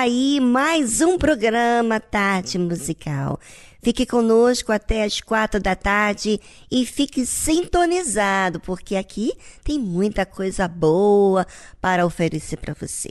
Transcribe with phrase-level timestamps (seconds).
[0.00, 3.38] Aí mais um programa Tarde Musical.
[3.82, 10.66] Fique conosco até as quatro da tarde e fique sintonizado, porque aqui tem muita coisa
[10.66, 11.46] boa
[11.82, 13.10] para oferecer para você.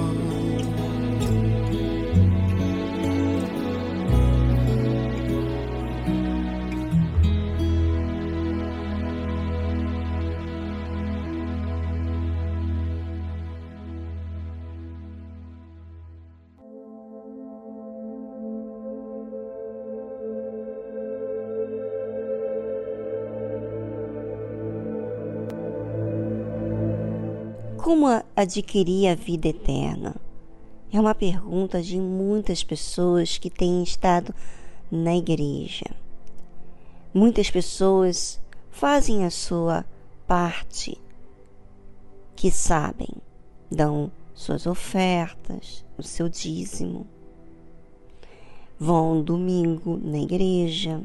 [27.91, 28.07] Como
[28.37, 30.15] adquirir a vida eterna?
[30.93, 34.33] É uma pergunta de muitas pessoas que têm estado
[34.89, 35.87] na igreja.
[37.13, 38.39] Muitas pessoas
[38.69, 39.85] fazem a sua
[40.25, 40.97] parte
[42.33, 43.09] que sabem,
[43.69, 47.05] dão suas ofertas, o seu dízimo,
[48.79, 51.01] vão domingo na igreja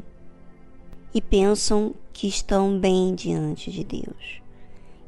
[1.12, 4.45] e pensam que estão bem diante de Deus.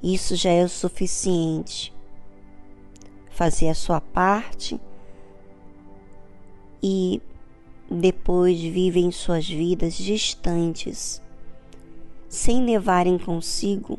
[0.03, 1.93] Isso já é o suficiente.
[3.31, 4.81] Fazer a sua parte
[6.83, 7.21] e
[7.91, 11.23] depois vivem suas vidas distantes,
[12.29, 13.99] sem levarem consigo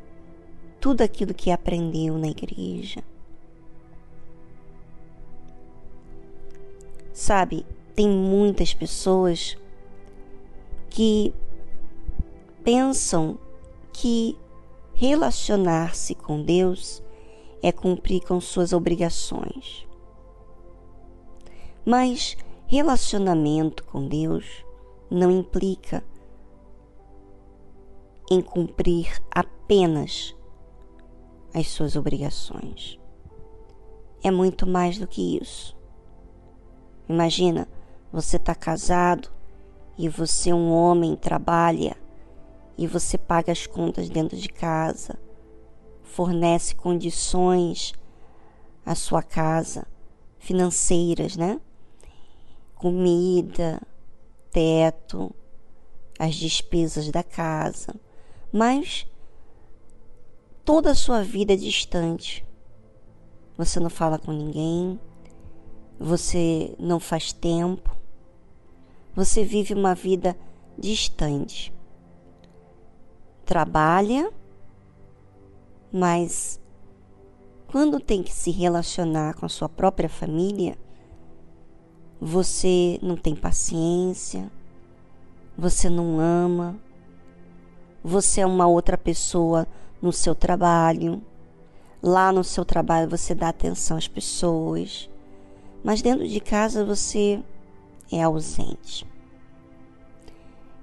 [0.80, 3.04] tudo aquilo que aprendeu na igreja.
[7.12, 7.66] Sabe,
[7.96, 9.58] tem muitas pessoas
[10.90, 11.34] que
[12.64, 13.38] pensam
[13.92, 14.38] que
[15.00, 17.02] relacionar-se com Deus
[17.64, 19.88] é cumprir com suas obrigações.
[21.86, 22.36] Mas
[22.68, 24.66] relacionamento com Deus
[25.10, 26.04] não implica
[28.30, 30.36] em cumprir apenas
[31.54, 33.00] as suas obrigações.
[34.22, 35.78] É muito mais do que isso.
[37.08, 37.70] Imagina,
[38.12, 39.32] você está casado
[39.98, 41.96] e você, um homem, trabalha
[42.80, 45.20] e você paga as contas dentro de casa,
[46.02, 47.94] fornece condições
[48.86, 49.86] à sua casa
[50.38, 51.60] financeiras, né?
[52.80, 53.82] comida,
[54.50, 55.36] teto,
[56.18, 57.94] as despesas da casa,
[58.54, 59.06] mas
[60.64, 62.48] toda a sua vida é distante.
[63.58, 64.98] Você não fala com ninguém,
[66.00, 67.94] você não faz tempo,
[69.14, 70.34] você vive uma vida
[70.78, 71.74] distante.
[73.50, 74.32] Trabalha,
[75.92, 76.62] mas
[77.66, 80.78] quando tem que se relacionar com a sua própria família,
[82.22, 84.52] você não tem paciência,
[85.58, 86.78] você não ama,
[88.04, 89.68] você é uma outra pessoa
[90.00, 91.20] no seu trabalho.
[92.04, 95.10] Lá no seu trabalho você dá atenção às pessoas,
[95.84, 97.44] mas dentro de casa você
[98.12, 99.08] é ausente.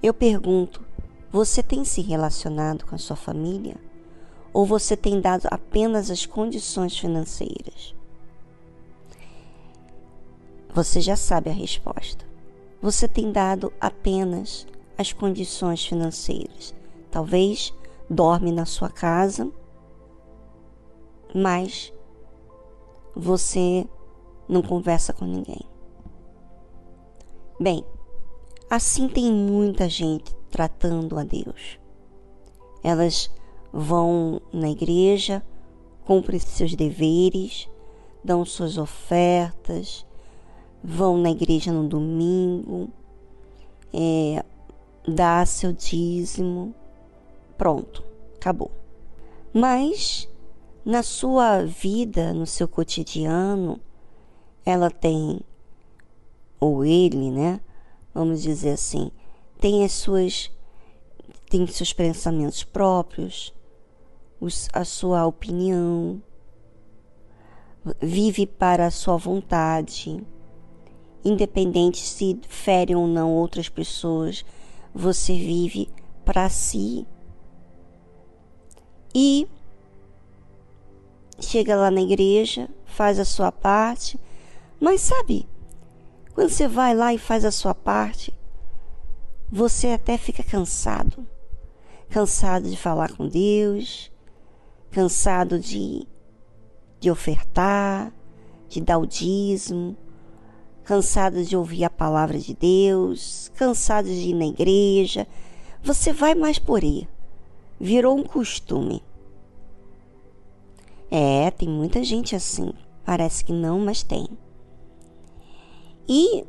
[0.03, 0.86] Eu pergunto:
[1.31, 3.77] você tem se relacionado com a sua família?
[4.53, 7.95] Ou você tem dado apenas as condições financeiras?
[10.73, 12.25] Você já sabe a resposta.
[12.81, 16.75] Você tem dado apenas as condições financeiras.
[17.11, 17.73] Talvez
[18.09, 19.51] dorme na sua casa,
[21.35, 21.93] mas
[23.15, 23.87] você
[24.49, 25.63] não conversa com ninguém.
[27.59, 27.85] Bem,
[28.71, 31.79] assim tem muita gente tratando a Deus.
[32.83, 33.31] Elas
[33.71, 35.45] vão na igreja,
[36.07, 37.69] cumprem seus deveres,
[38.25, 40.07] dão suas ofertas,
[40.83, 42.89] vão na igreja no domingo,
[43.93, 44.43] é,
[45.07, 46.75] dá seu dízimo,
[47.59, 48.03] pronto,
[48.37, 48.71] acabou.
[49.53, 50.27] Mas
[50.83, 53.79] na sua vida, no seu cotidiano,
[54.65, 55.39] ela tem,
[56.59, 57.61] ou ele, né?
[58.15, 59.11] Vamos dizer assim,
[59.59, 60.51] tem as suas,
[61.49, 63.55] tem seus pensamentos próprios,
[64.41, 66.23] os, a sua opinião,
[68.01, 70.25] vive para a sua vontade
[71.27, 74.45] independente se fere ou não outras pessoas,
[74.95, 75.89] você vive
[76.25, 77.05] para si.
[79.13, 79.49] E
[81.41, 84.19] chega lá na igreja, faz a sua parte,
[84.79, 85.49] mas sabe,
[86.33, 88.33] quando você vai lá e faz a sua parte,
[89.51, 91.27] você até fica cansado.
[92.09, 94.13] Cansado de falar com Deus,
[94.91, 96.07] cansado de,
[97.01, 98.13] de ofertar,
[98.69, 99.97] de dar o dízimo,
[100.85, 105.27] cansado de ouvir a palavra de Deus, cansado de ir na igreja,
[105.83, 107.09] você vai mais por ir.
[107.79, 109.03] Virou um costume.
[111.11, 112.73] É, tem muita gente assim.
[113.05, 114.29] Parece que não, mas tem.
[116.09, 116.45] E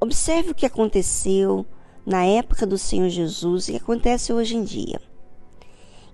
[0.00, 1.66] observe o que aconteceu
[2.04, 5.00] na época do Senhor Jesus e acontece hoje em dia.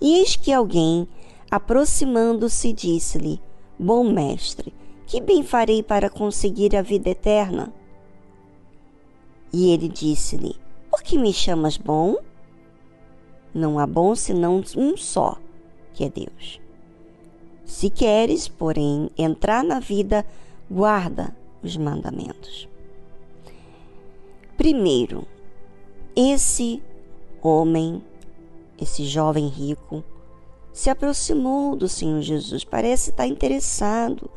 [0.00, 1.08] E eis que alguém,
[1.50, 3.40] aproximando-se, disse-lhe:
[3.78, 4.72] Bom mestre,
[5.06, 7.72] que bem farei para conseguir a vida eterna?
[9.52, 10.56] E ele disse-lhe:
[10.90, 12.16] Por que me chamas bom?
[13.54, 15.38] Não há bom senão um só,
[15.94, 16.60] que é Deus.
[17.64, 20.26] Se queres, porém, entrar na vida,
[20.70, 22.68] guarda os mandamentos.
[24.56, 25.26] Primeiro,
[26.16, 26.82] esse
[27.42, 28.02] homem,
[28.80, 30.02] esse jovem rico,
[30.72, 34.30] se aproximou do Senhor Jesus, parece estar interessado.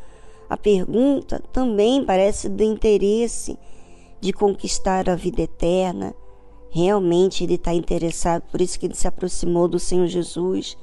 [0.50, 3.58] A pergunta também parece de interesse
[4.20, 6.14] de conquistar a vida eterna.
[6.70, 10.78] Realmente ele está interessado, por isso que ele se aproximou do Senhor Jesus.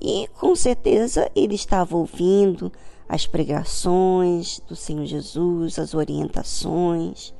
[0.00, 2.70] E com certeza ele estava ouvindo
[3.08, 7.34] as pregações do Senhor Jesus, as orientações.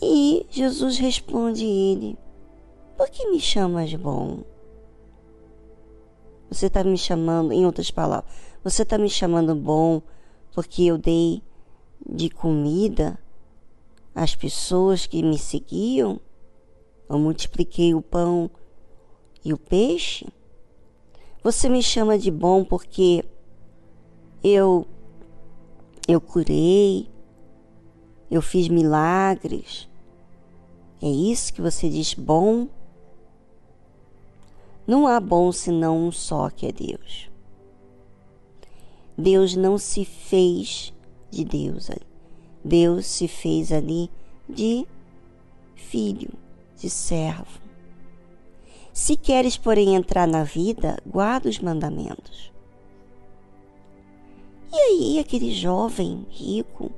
[0.00, 2.18] E Jesus responde a ele:
[2.96, 4.44] Por que me chamas bom?
[6.50, 10.00] Você está me chamando, em outras palavras, você está me chamando bom
[10.54, 11.42] porque eu dei
[12.08, 13.18] de comida
[14.14, 16.20] às pessoas que me seguiam?
[17.08, 18.50] Eu multipliquei o pão
[19.44, 20.26] e o peixe?
[21.42, 23.24] Você me chama de bom porque
[24.42, 24.86] eu
[26.06, 27.08] eu curei,
[28.30, 29.87] eu fiz milagres.
[31.00, 32.66] É isso que você diz bom?
[34.86, 37.30] Não há bom senão um só que é Deus.
[39.16, 40.92] Deus não se fez
[41.30, 41.90] de Deus.
[42.64, 44.10] Deus se fez ali
[44.48, 44.86] de
[45.74, 46.30] filho,
[46.76, 47.60] de servo.
[48.92, 52.52] Se queres, porém, entrar na vida, guarda os mandamentos.
[54.72, 56.90] E aí, aquele jovem rico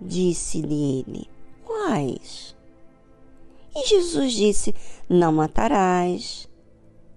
[0.00, 1.28] disse-lhe
[1.64, 2.54] Quais?
[3.74, 4.74] E Jesus disse:
[5.08, 6.48] Não matarás,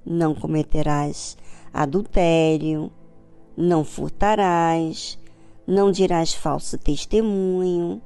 [0.05, 1.37] não cometerás
[1.73, 2.91] adultério,
[3.57, 5.17] não furtarás,
[5.65, 8.01] não dirás falso testemunho,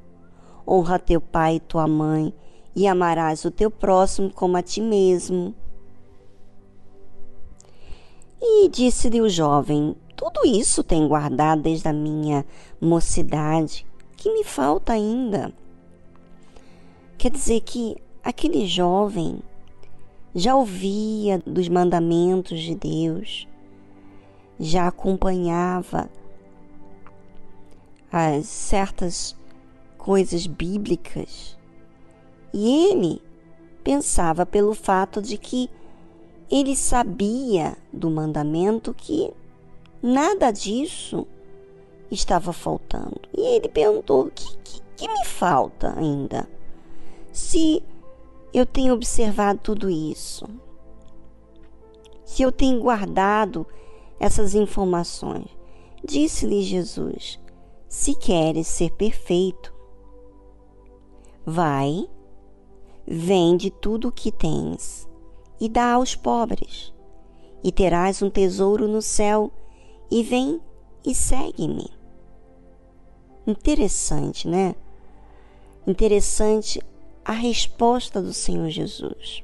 [0.66, 2.34] honra teu pai e tua mãe,
[2.74, 5.54] e amarás o teu próximo como a ti mesmo.
[8.42, 12.46] E disse-lhe o jovem: Tudo isso tenho guardado desde a minha
[12.80, 13.86] mocidade,
[14.16, 15.51] que me falta ainda.
[17.18, 19.39] Quer dizer que aquele jovem
[20.36, 23.48] já ouvia dos mandamentos de Deus,
[24.60, 26.10] já acompanhava
[28.12, 29.34] as certas
[29.98, 31.57] coisas bíblicas.
[32.53, 33.22] E ele
[33.81, 35.69] pensava pelo fato de que
[36.51, 39.31] ele sabia do mandamento que
[40.03, 41.25] nada disso
[42.12, 43.22] estava faltando.
[43.34, 46.46] E ele perguntou: o que, que, que me falta ainda?
[47.31, 47.81] Se
[48.54, 50.46] eu tenho observado tudo isso,
[52.25, 53.66] se eu tenho guardado
[54.20, 55.48] essas informações,
[56.04, 57.39] disse-lhe Jesus:
[57.88, 59.74] se queres ser perfeito,
[61.46, 62.08] vai,
[63.06, 65.08] vende tudo o que tens
[65.60, 66.94] e dá aos pobres,
[67.63, 69.51] e terás um tesouro no céu,
[70.12, 70.62] e vem
[71.06, 71.89] e segue-me.
[73.46, 74.75] Interessante, né?
[75.86, 76.82] Interessante
[77.27, 79.43] a resposta do Senhor Jesus.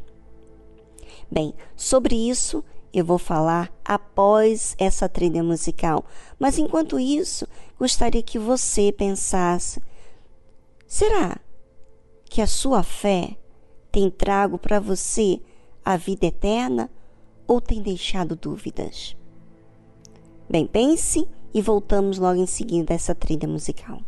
[1.30, 2.64] Bem, sobre isso
[2.94, 6.06] eu vou falar após essa trilha musical,
[6.40, 7.46] mas enquanto isso,
[7.78, 9.82] gostaria que você pensasse:
[10.88, 11.38] será
[12.24, 13.36] que a sua fé
[13.92, 15.42] tem trago para você
[15.84, 16.90] a vida eterna
[17.46, 19.14] ou tem deixado dúvidas?
[20.50, 24.00] Bem, pense e voltamos logo em seguida a essa trilha musical.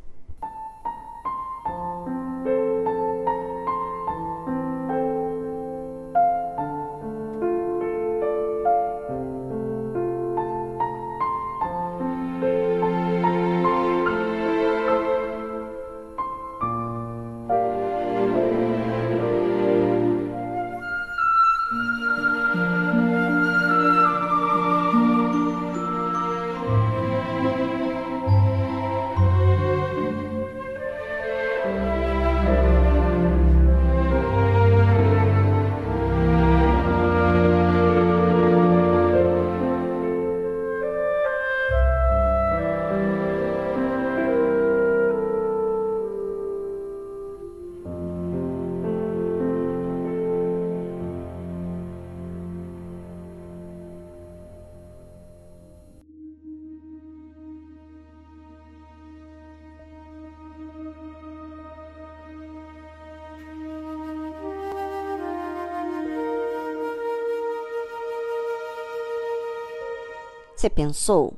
[70.65, 71.31] Você pensou?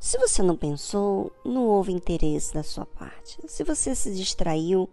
[0.00, 3.38] Se você não pensou, não houve interesse da sua parte.
[3.46, 4.88] Se você se distraiu,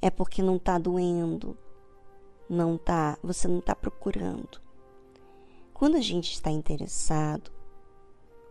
[0.00, 1.58] é porque não está doendo,
[2.48, 4.62] não tá, você não está procurando.
[5.74, 7.52] Quando a gente está interessado,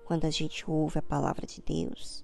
[0.06, 2.24] quando a gente ouve a palavra de Deus,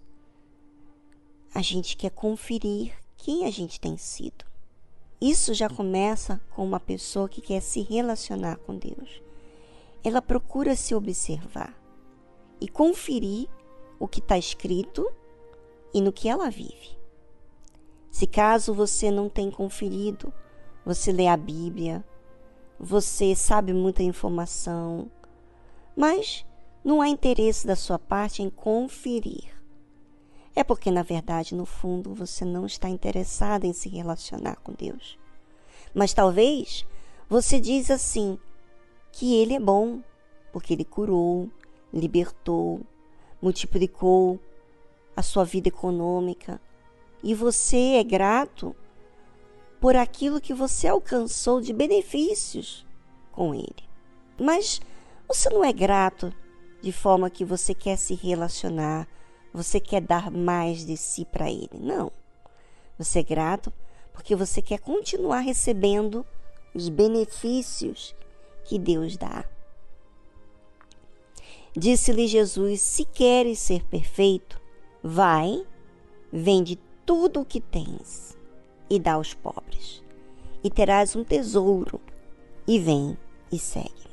[1.55, 4.45] a gente quer conferir quem a gente tem sido.
[5.19, 9.23] Isso já começa com uma pessoa que quer se relacionar com Deus.
[10.03, 11.78] ela procura se observar
[12.59, 13.47] e conferir
[13.99, 15.09] o que está escrito
[15.93, 16.97] e no que ela vive.
[18.09, 20.33] Se caso você não tem conferido,
[20.85, 22.03] você lê a Bíblia,
[22.79, 25.11] você sabe muita informação,
[25.95, 26.45] mas
[26.83, 29.53] não há interesse da sua parte em conferir.
[30.55, 35.17] É porque, na verdade, no fundo, você não está interessado em se relacionar com Deus.
[35.93, 36.85] Mas talvez
[37.29, 38.37] você diz assim
[39.11, 40.01] que ele é bom,
[40.51, 41.49] porque ele curou,
[41.93, 42.81] libertou,
[43.41, 44.39] multiplicou
[45.15, 46.61] a sua vida econômica
[47.23, 48.75] e você é grato
[49.79, 52.85] por aquilo que você alcançou de benefícios
[53.31, 53.83] com ele.
[54.39, 54.81] Mas
[55.27, 56.33] você não é grato
[56.81, 59.07] de forma que você quer se relacionar,
[59.53, 61.79] você quer dar mais de si para ele.
[61.79, 62.11] Não.
[62.97, 63.71] Você é grato
[64.13, 66.25] porque você quer continuar recebendo
[66.73, 68.15] os benefícios
[68.65, 69.45] que Deus dá.
[71.75, 74.59] Disse-lhe Jesus: Se queres ser perfeito,
[75.03, 75.65] vai,
[76.31, 78.37] vende tudo o que tens
[78.89, 80.03] e dá aos pobres,
[80.63, 82.01] e terás um tesouro,
[82.67, 83.17] e vem
[83.51, 84.09] e segue-me.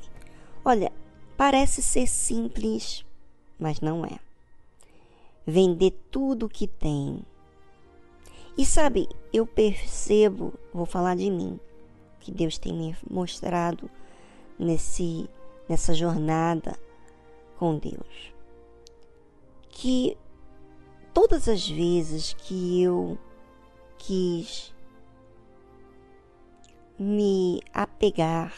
[0.65, 0.93] Olha,
[1.37, 3.05] parece ser simples,
[3.59, 4.19] mas não é.
[5.47, 7.23] Vender tudo o que tem.
[8.59, 11.59] E sabe, eu percebo, vou falar de mim,
[12.21, 13.89] que Deus tem me mostrado
[14.59, 15.29] nesse
[15.69, 16.79] nessa jornada
[17.59, 18.35] com Deus.
[19.69, 20.17] Que
[21.13, 23.19] todas as vezes que eu
[23.99, 24.75] quis
[26.99, 28.55] me apegar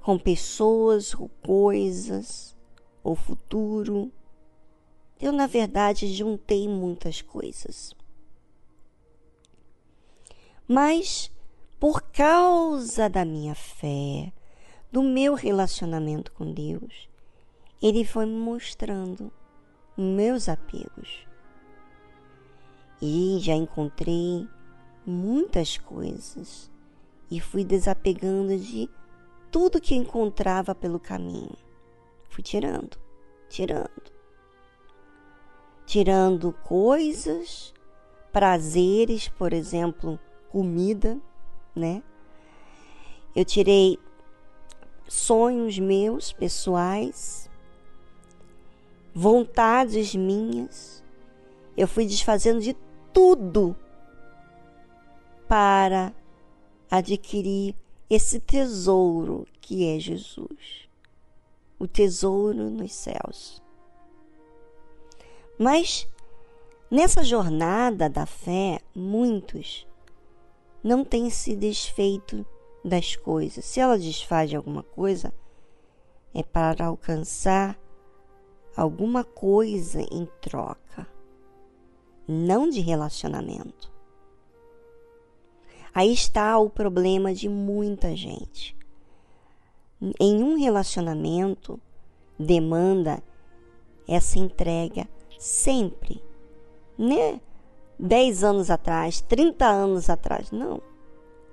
[0.00, 2.56] com pessoas ou coisas
[3.04, 4.12] ou futuro,
[5.20, 7.94] eu na verdade juntei muitas coisas.
[10.66, 11.30] Mas
[11.78, 14.32] por causa da minha fé,
[14.92, 17.08] do meu relacionamento com Deus,
[17.82, 19.32] Ele foi me mostrando
[19.96, 21.26] meus apegos.
[23.00, 24.48] E já encontrei
[25.04, 26.70] muitas coisas
[27.28, 28.88] e fui desapegando de
[29.50, 31.56] tudo que encontrava pelo caminho.
[32.28, 32.96] Fui tirando,
[33.48, 34.12] tirando.
[35.84, 37.74] Tirando coisas,
[38.32, 41.20] prazeres, por exemplo, comida,
[41.74, 42.02] né?
[43.34, 43.98] Eu tirei
[45.08, 47.50] sonhos meus pessoais,
[49.14, 51.02] vontades minhas.
[51.76, 52.76] Eu fui desfazendo de
[53.12, 53.76] tudo
[55.48, 56.14] para
[56.90, 57.74] adquirir
[58.08, 60.88] esse tesouro que é Jesus,
[61.78, 63.62] o tesouro nos céus.
[65.58, 66.06] Mas
[66.90, 69.86] nessa jornada da fé, muitos
[70.82, 72.44] não têm se desfeito
[72.84, 73.64] das coisas.
[73.64, 75.32] Se ela desfaz de alguma coisa,
[76.34, 77.78] é para alcançar
[78.76, 81.06] alguma coisa em troca,
[82.26, 83.92] não de relacionamento.
[85.94, 88.76] Aí está o problema de muita gente.
[90.18, 91.78] Em um relacionamento,
[92.38, 93.22] demanda
[94.08, 95.06] essa entrega
[95.38, 96.22] sempre,
[96.96, 97.40] né?
[97.98, 100.82] 10 anos atrás, 30 anos atrás, não.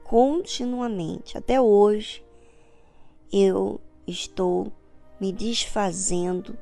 [0.04, 2.26] Continuamente, até hoje,
[3.32, 4.72] eu estou
[5.20, 6.58] me desfazendo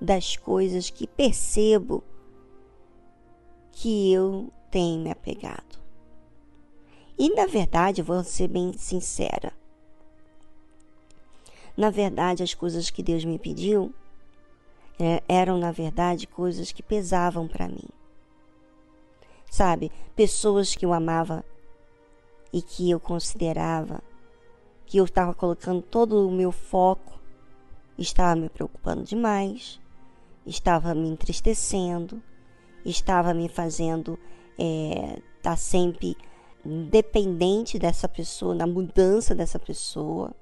[0.00, 2.04] das coisas que percebo
[3.72, 5.78] que eu tenho me apegado.
[7.18, 9.52] E na verdade, vou ser bem sincera.
[11.76, 13.92] Na verdade, as coisas que Deus me pediu
[14.98, 17.88] é, eram, na verdade, coisas que pesavam para mim.
[19.50, 21.44] Sabe, pessoas que eu amava
[22.52, 24.02] e que eu considerava
[24.88, 27.20] que eu estava colocando todo o meu foco,
[27.98, 29.78] estava me preocupando demais,
[30.48, 32.22] estava me entristecendo,
[32.84, 34.18] estava me fazendo
[34.58, 36.16] estar é, tá sempre
[36.64, 40.34] dependente dessa pessoa, na mudança dessa pessoa.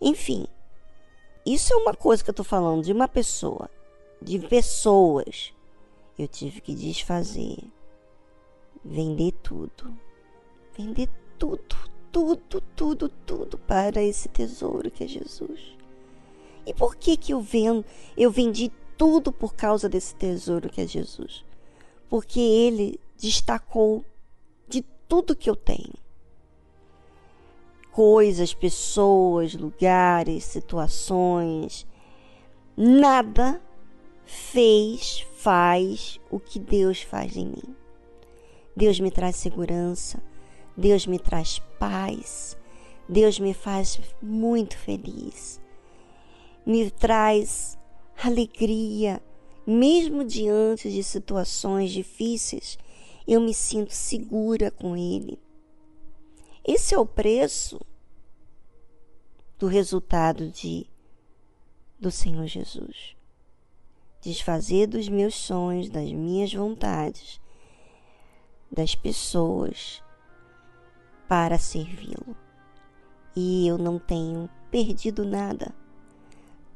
[0.00, 0.46] Enfim,
[1.44, 3.70] isso é uma coisa que eu estou falando de uma pessoa,
[4.20, 5.52] de pessoas.
[6.18, 7.58] Eu tive que desfazer,
[8.84, 9.96] vender tudo,
[10.76, 11.08] vender
[11.38, 11.76] tudo,
[12.12, 15.80] tudo, tudo, tudo para esse tesouro que é Jesus.
[16.66, 17.84] E por que que eu vendo,
[18.16, 21.42] eu vendi tudo por causa desse tesouro que é Jesus?
[22.06, 24.04] Porque ele destacou
[24.68, 25.94] de tudo que eu tenho.
[27.90, 31.86] Coisas, pessoas, lugares, situações,
[32.76, 33.58] nada
[34.26, 37.74] fez, faz o que Deus faz em mim.
[38.76, 40.22] Deus me traz segurança,
[40.76, 42.54] Deus me traz paz,
[43.08, 45.58] Deus me faz muito feliz,
[46.66, 47.79] me traz
[48.22, 49.22] alegria,
[49.66, 52.78] mesmo diante de situações difíceis,
[53.26, 55.38] eu me sinto segura com Ele.
[56.64, 57.80] Esse é o preço
[59.58, 60.86] do resultado de
[61.98, 63.14] do Senhor Jesus.
[64.22, 67.40] Desfazer dos meus sonhos, das minhas vontades,
[68.70, 70.02] das pessoas
[71.28, 72.36] para servi-lo.
[73.36, 75.74] E eu não tenho perdido nada.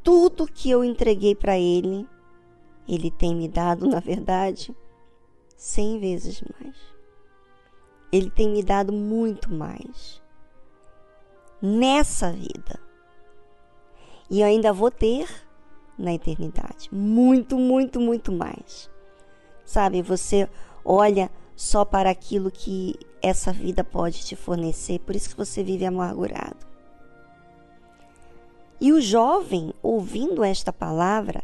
[0.05, 2.07] Tudo que eu entreguei para ele,
[2.87, 4.73] ele tem me dado, na verdade,
[5.57, 6.77] cem vezes mais.
[8.13, 10.23] Ele tem me dado muito mais
[11.61, 12.79] nessa vida.
[14.31, 15.29] E eu ainda vou ter
[15.99, 16.89] na eternidade.
[16.93, 18.91] Muito, muito, muito mais.
[19.65, 20.49] Sabe, você
[20.85, 25.87] olha só para aquilo que essa vida pode te fornecer, por isso que você vive
[25.87, 26.74] amargurado.
[28.81, 31.43] E o jovem, ouvindo esta palavra,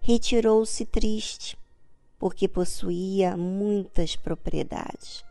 [0.00, 1.56] retirou-se triste,
[2.18, 5.24] porque possuía muitas propriedades.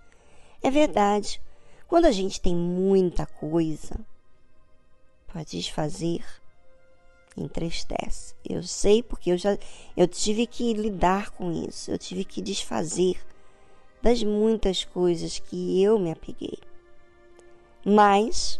[0.61, 1.41] É verdade,
[1.87, 3.99] quando a gente tem muita coisa
[5.27, 6.23] para desfazer,
[7.35, 8.35] entristece.
[8.47, 9.57] Eu sei porque eu já
[9.95, 13.17] eu tive que lidar com isso, eu tive que desfazer
[14.01, 16.57] das muitas coisas que eu me apeguei.
[17.85, 18.59] Mas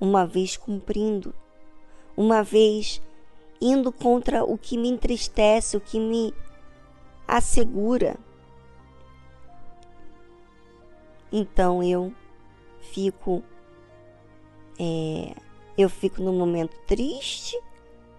[0.00, 1.34] uma vez cumprindo,
[2.16, 3.00] uma vez
[3.60, 6.34] indo contra o que me entristece, o que me
[7.26, 8.16] assegura,
[11.32, 12.12] então eu
[12.92, 13.42] fico
[14.78, 15.34] é,
[15.76, 17.58] eu fico no momento triste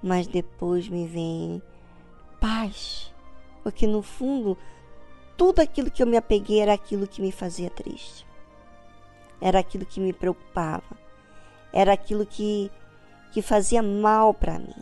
[0.06, 1.64] mas depois me vem
[2.40, 3.12] paz,
[3.64, 4.56] porque no fundo
[5.36, 8.24] tudo aquilo que eu me apeguei era aquilo que me fazia triste,
[9.42, 10.96] era aquilo que me preocupava,
[11.74, 12.70] era aquilo que,
[13.32, 14.76] que fazia mal para mim.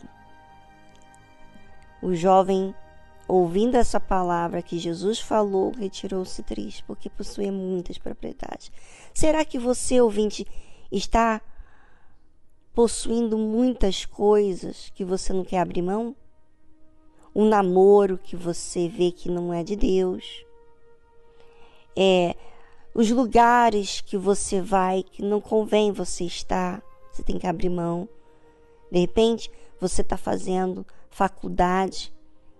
[2.02, 2.74] O jovem,
[3.26, 8.70] ouvindo essa palavra que Jesus falou, retirou-se triste, porque possuía muitas propriedades.
[9.12, 10.46] Será que você, ouvinte,
[10.92, 11.40] está
[12.74, 16.14] possuindo muitas coisas que você não quer abrir mão?
[17.34, 20.44] Um namoro que você vê que não é de Deus.
[21.96, 22.36] É
[22.94, 26.80] os lugares que você vai que não convém você estar,
[27.10, 28.08] você tem que abrir mão.
[28.90, 32.12] De repente, você está fazendo faculdade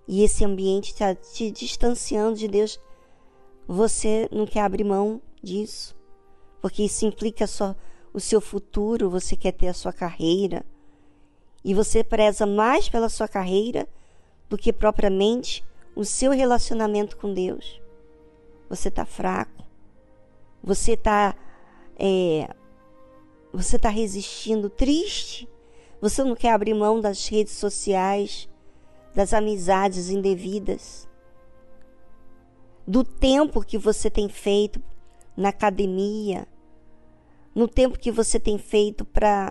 [0.07, 2.81] e esse ambiente está te distanciando de Deus.
[3.67, 5.97] Você não quer abrir mão disso,
[6.61, 7.75] porque isso implica só
[8.13, 10.65] o seu futuro, você quer ter a sua carreira,
[11.65, 13.89] e você preza mais pela sua carreira
[14.49, 15.65] do que propriamente
[15.97, 17.81] o seu relacionamento com Deus.
[18.69, 19.65] Você está fraco,
[20.63, 21.35] você está
[21.97, 22.55] é,
[23.53, 25.49] você está resistindo, triste,
[26.05, 28.47] você não quer abrir mão das redes sociais,
[29.15, 31.09] das amizades indevidas,
[32.87, 34.83] do tempo que você tem feito
[35.35, 36.47] na academia,
[37.55, 39.51] no tempo que você tem feito para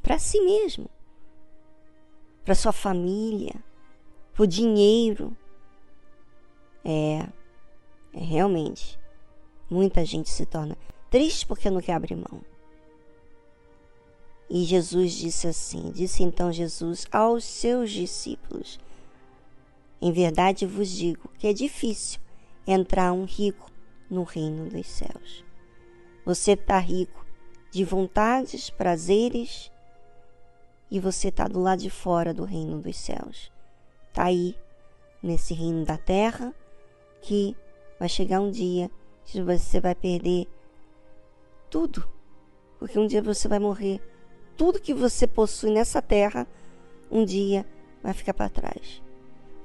[0.00, 0.88] para si mesmo,
[2.44, 3.56] para sua família,
[4.32, 5.36] para o dinheiro.
[6.84, 7.26] É,
[8.12, 9.00] é realmente
[9.68, 10.78] muita gente se torna
[11.10, 12.53] triste porque não quer abrir mão.
[14.54, 18.78] E Jesus disse assim: Disse então Jesus aos seus discípulos:
[20.00, 22.20] Em verdade vos digo que é difícil
[22.64, 23.68] entrar um rico
[24.08, 25.44] no reino dos céus.
[26.24, 27.26] Você está rico
[27.72, 29.72] de vontades, prazeres,
[30.88, 33.50] e você está do lado de fora do reino dos céus.
[34.06, 34.56] Está aí,
[35.20, 36.54] nesse reino da terra,
[37.20, 37.56] que
[37.98, 38.88] vai chegar um dia
[39.24, 40.46] que você vai perder
[41.68, 42.08] tudo.
[42.78, 44.13] Porque um dia você vai morrer.
[44.56, 46.46] Tudo que você possui nessa terra,
[47.10, 47.66] um dia
[48.02, 49.02] vai ficar para trás.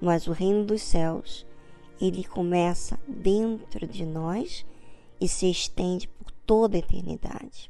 [0.02, 1.46] Mas o reino dos céus,
[2.00, 4.66] ele começa dentro de nós
[5.20, 7.70] e se estende por toda a eternidade.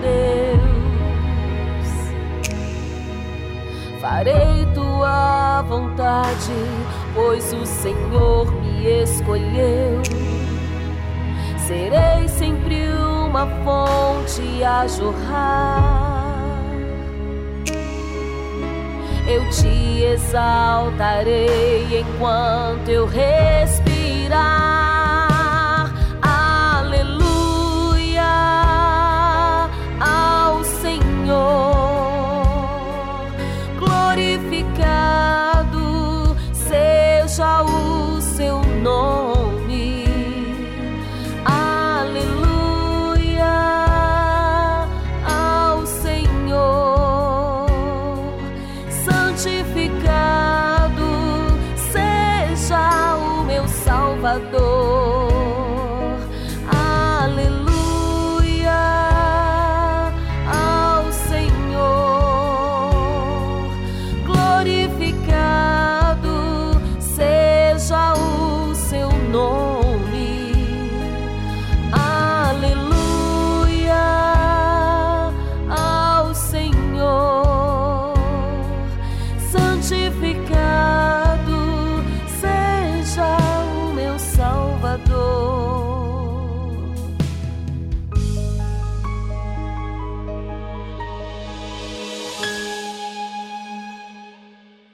[0.00, 0.74] Deus.
[4.04, 6.52] farei tua vontade,
[7.14, 10.02] pois o Senhor me escolheu.
[11.66, 16.44] Serei sempre uma fonte a jorrar.
[19.26, 23.43] Eu te exaltarei enquanto eu respirar.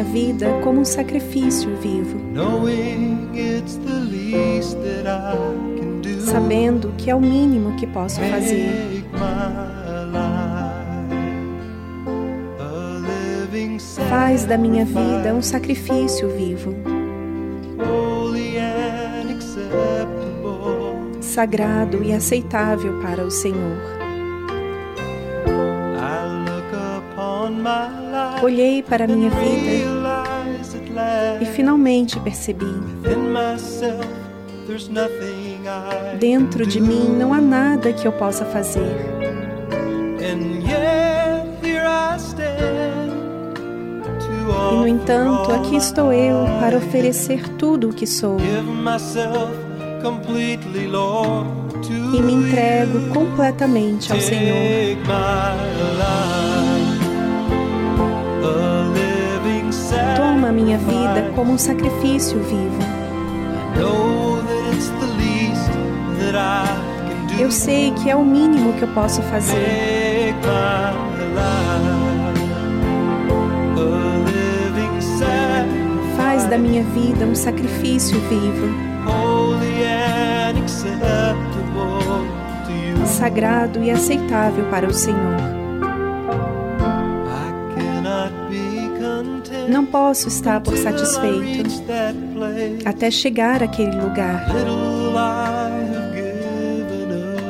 [0.00, 2.18] Minha vida como um sacrifício vivo,
[6.24, 9.04] sabendo que é o mínimo que posso fazer.
[14.08, 16.74] Faz da minha vida um sacrifício vivo,
[21.20, 23.99] sagrado e aceitável para o Senhor.
[28.50, 29.86] Olhei para a minha vida
[31.40, 32.66] e finalmente percebi:
[36.18, 38.90] dentro de mim não há nada que eu possa fazer.
[44.72, 48.36] E no entanto, aqui estou eu para oferecer tudo o que sou
[52.12, 54.56] e me entrego completamente ao Senhor.
[60.50, 62.78] A minha vida como um sacrifício vivo.
[67.38, 70.34] Eu sei que é o mínimo que eu posso fazer.
[76.16, 78.68] Faz da minha vida um sacrifício vivo,
[83.06, 85.59] sagrado e aceitável para o Senhor.
[89.70, 91.70] Não posso estar por satisfeito
[92.84, 94.48] até chegar àquele lugar.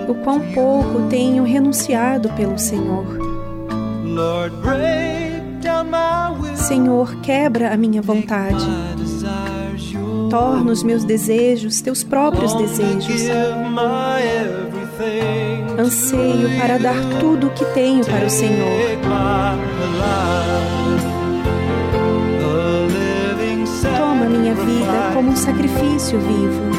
[0.06, 3.06] O quão pouco tenho renunciado pelo Senhor.
[6.56, 8.66] Senhor, quebra a minha vontade.
[10.28, 13.22] Torna os meus desejos teus próprios desejos.
[15.78, 19.00] Anseio para dar tudo o que tenho para o Senhor.
[24.64, 26.70] Vida como um sacrifício vivo,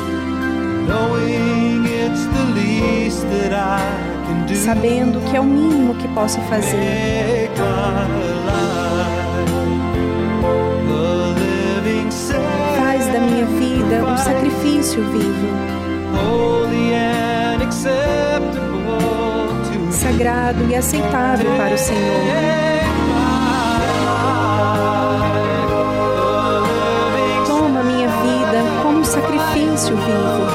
[4.55, 7.49] sabendo que é o mínimo que posso fazer.
[12.77, 15.47] Faz da minha vida um sacrifício vivo,
[19.91, 22.90] sagrado e aceitável para o Senhor.
[28.91, 30.47] Como um sacrifício vivo,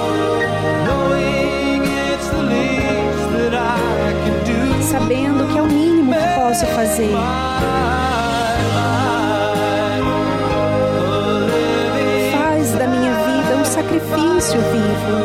[4.83, 7.17] sabendo que é o mínimo que posso fazer.
[12.33, 15.17] Faz da minha vida um sacrifício vivo,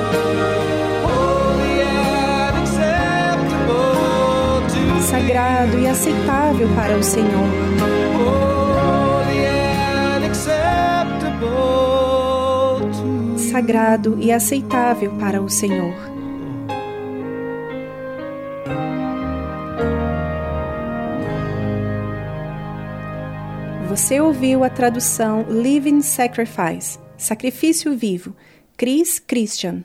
[5.02, 8.51] sagrado e aceitável para o Senhor.
[13.52, 15.94] Sagrado e aceitável para o Senhor.
[23.90, 28.34] Você ouviu a tradução Living Sacrifice, Sacrifício Vivo,
[28.78, 29.84] Chris Christian.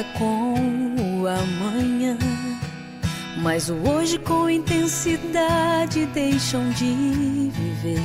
[0.00, 0.54] Preocupada com
[1.20, 2.16] o amanhã,
[3.38, 8.00] mas o hoje com intensidade deixam de viver,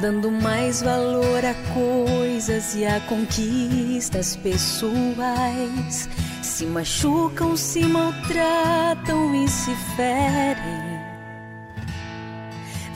[0.00, 6.08] dando mais valor a coisas e a conquistas pessoais.
[6.42, 11.00] Se machucam, se maltratam e se ferem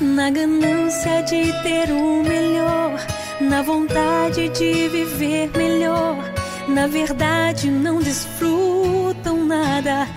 [0.01, 3.01] na ganância de ter o melhor,
[3.41, 6.34] na vontade de viver melhor.
[6.69, 10.09] Na verdade, não desfrutam nada.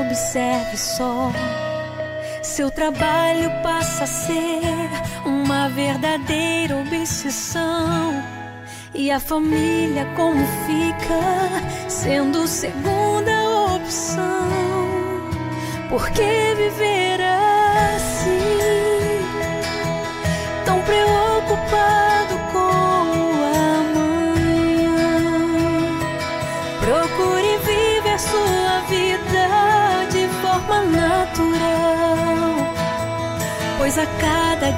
[0.00, 1.30] Observe só.
[2.42, 4.90] Seu trabalho passa a ser
[5.24, 8.14] uma verdadeira obsessão.
[8.94, 14.48] E a família como fica sendo segunda opção?
[15.88, 17.20] Por que viver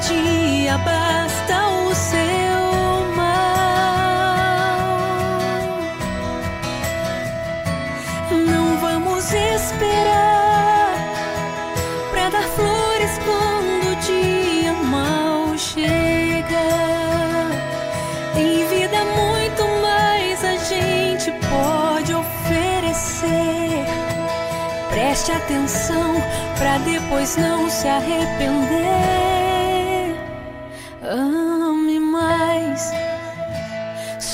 [0.00, 3.26] dia basta o seu mal.
[8.30, 10.94] Não vamos esperar
[12.10, 16.68] para dar flores quando o dia mal chega.
[18.36, 23.84] Em vida, muito mais a gente pode oferecer.
[24.90, 26.14] Preste atenção
[26.56, 29.27] para depois não se arrepender.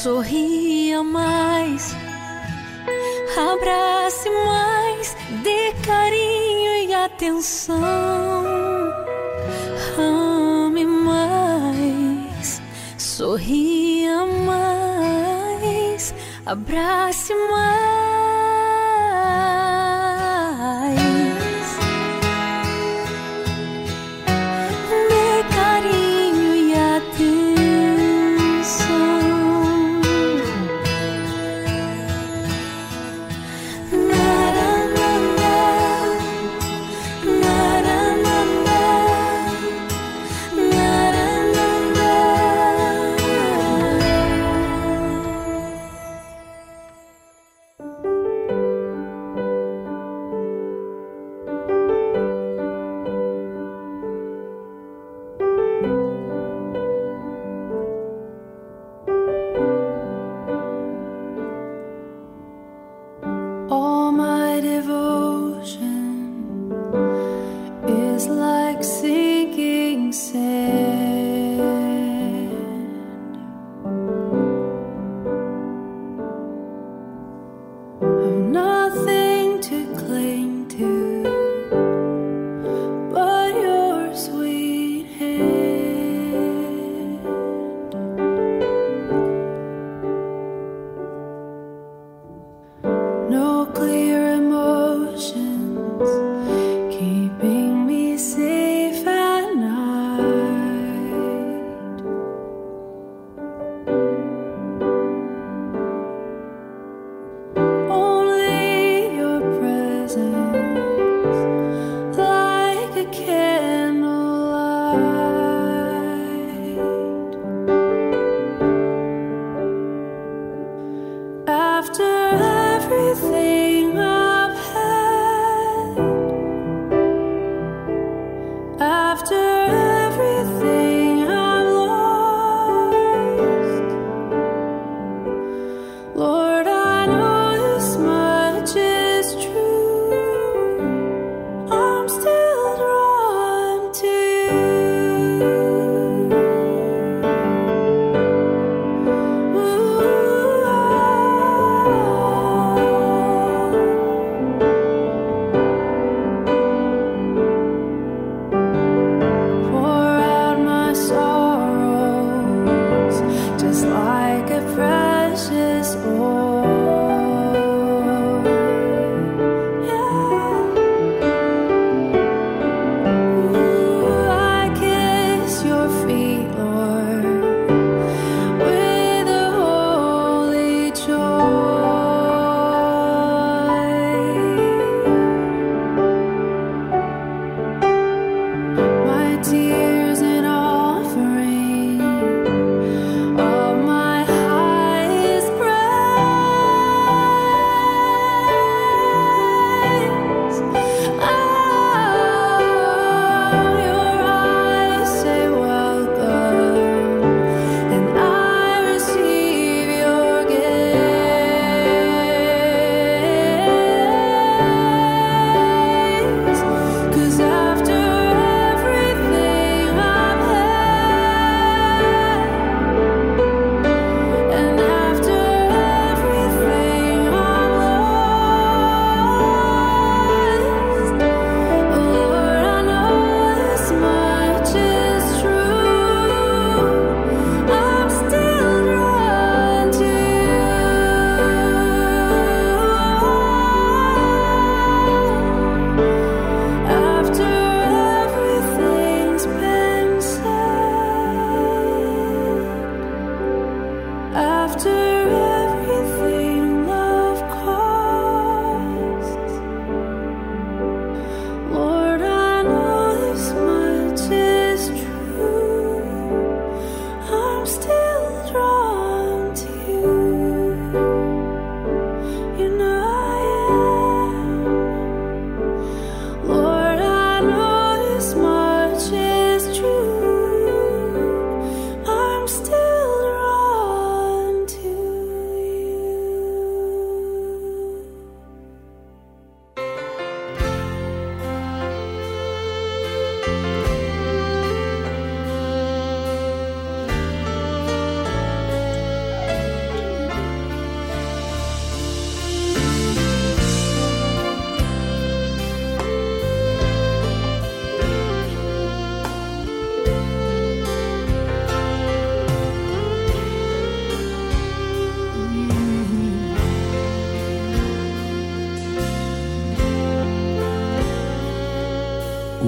[0.05, 1.97] Sorria mais,
[3.39, 7.83] abrace mais, dê carinho e atenção.
[9.97, 12.61] Ame mais,
[12.99, 17.94] sorria mais, abrace mais.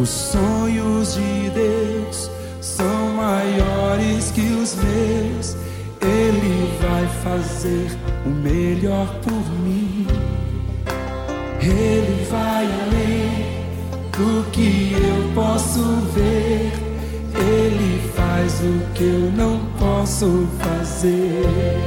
[0.07, 2.31] Os sonhos de Deus
[2.61, 5.57] são maiores que os meus.
[6.01, 7.91] Ele vai fazer
[8.25, 10.07] o melhor por mim.
[11.61, 13.65] Ele vai além
[14.13, 15.83] do que eu posso
[16.15, 16.71] ver.
[17.35, 21.86] Ele faz o que eu não posso fazer.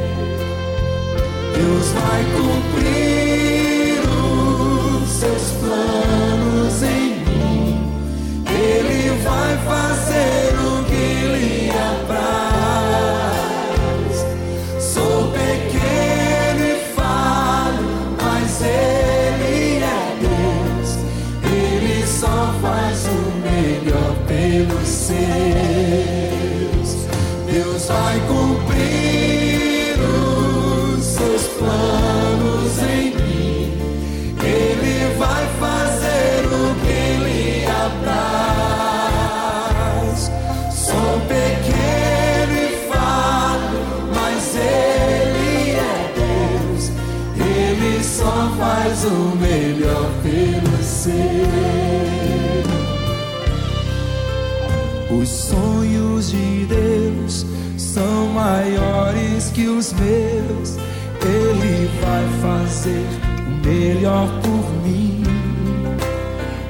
[55.50, 57.46] sonhos de Deus
[57.78, 60.78] são maiores que os meus.
[61.22, 63.06] Ele vai fazer
[63.48, 65.24] o melhor por mim.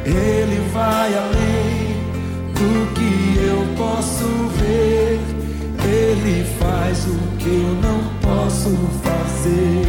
[0.06, 1.90] Ele vai além
[2.54, 4.26] do que eu posso
[4.60, 5.20] ver.
[5.84, 8.70] Ele faz o que eu não posso
[9.04, 9.89] fazer.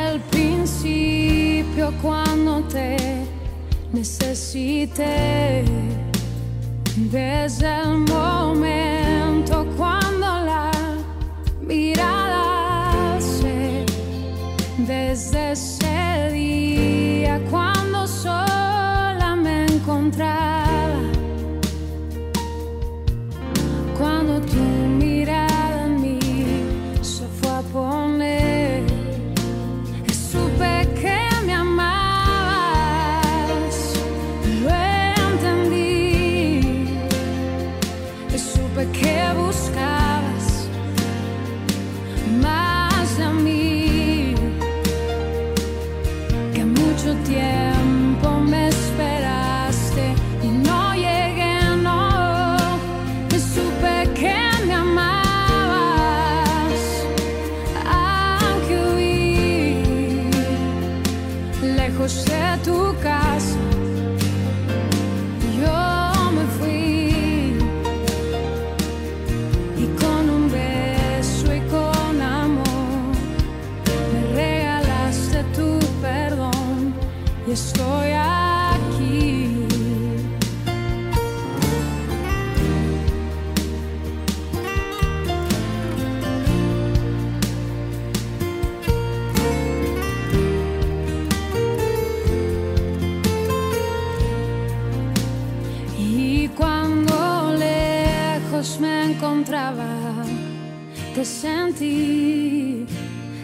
[0.00, 2.96] Desde el principio cuando te
[3.92, 5.62] necesité,
[6.96, 10.70] desde el momento cuando la
[11.60, 13.84] mirada se,
[14.78, 17.69] desde ese día cuando
[101.24, 102.86] sentí.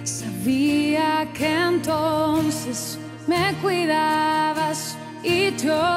[0.05, 5.96] Sabía que entonces me cuidabas y yo.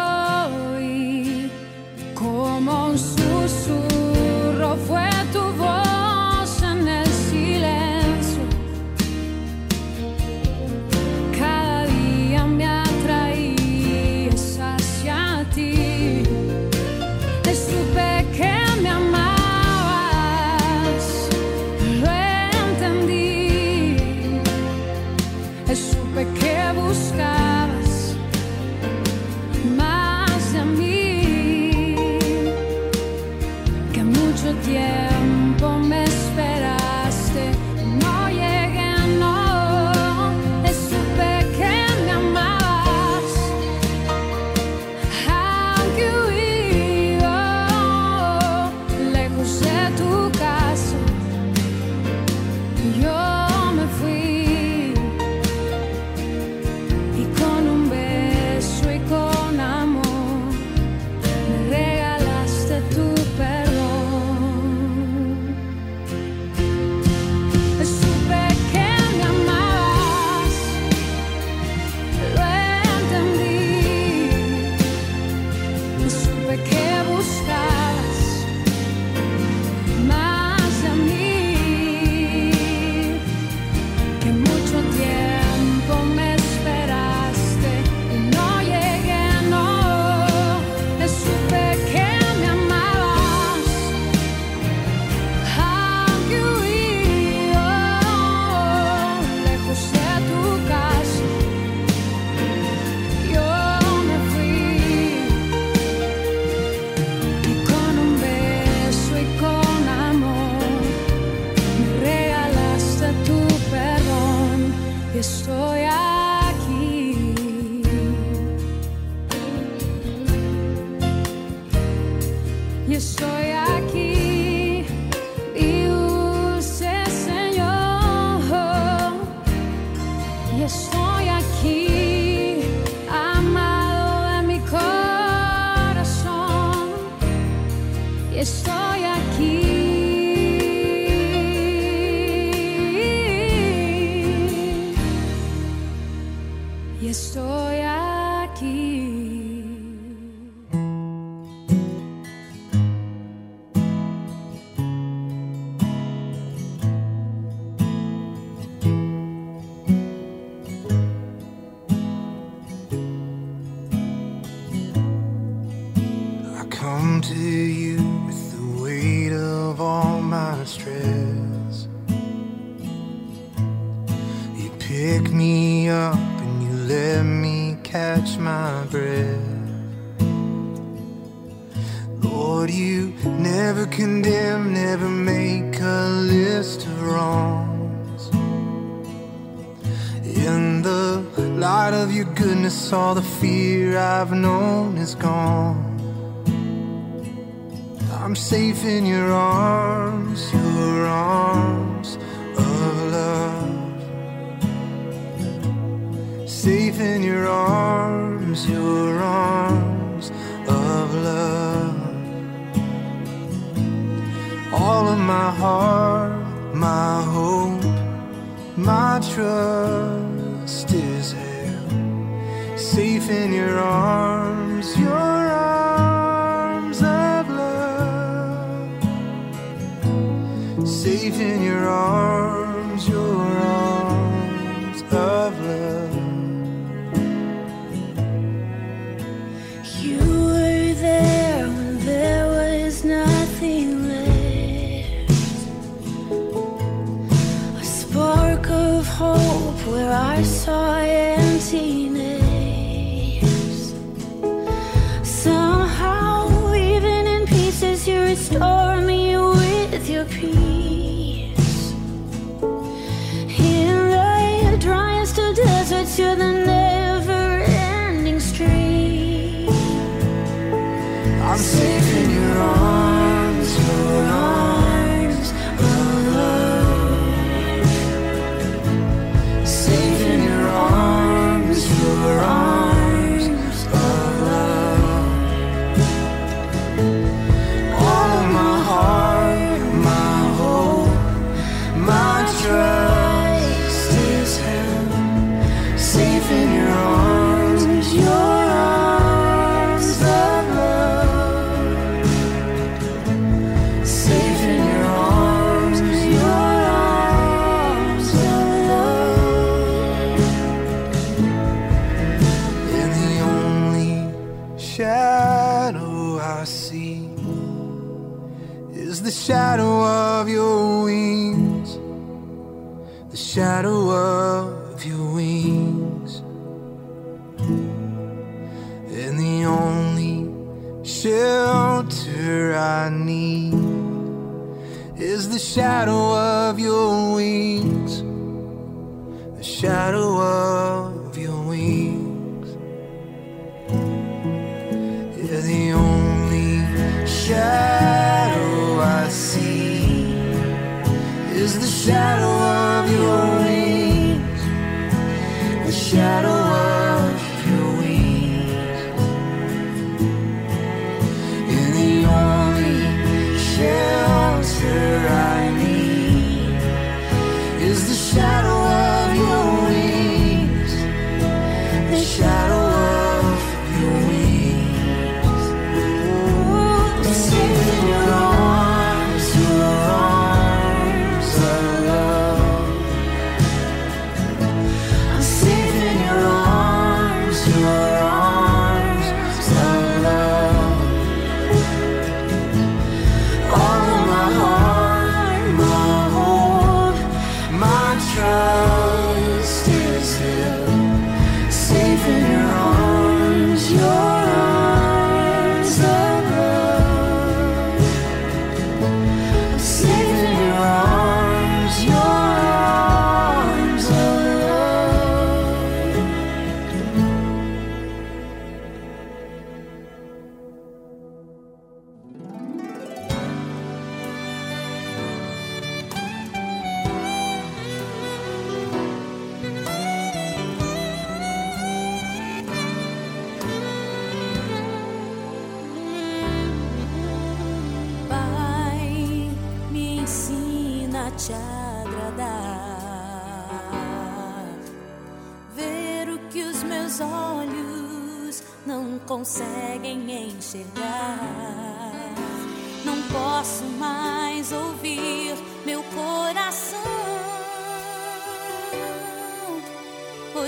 [194.19, 194.58] I've known.